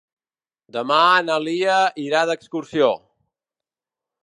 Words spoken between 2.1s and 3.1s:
d'excursió.